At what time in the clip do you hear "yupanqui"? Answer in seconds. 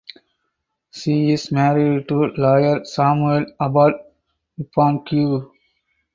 4.59-5.47